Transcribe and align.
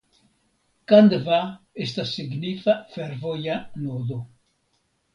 Kandva 0.91 1.37
estas 1.87 2.15
signifa 2.15 2.77
fervoja 2.97 3.63
nodo. 3.87 4.23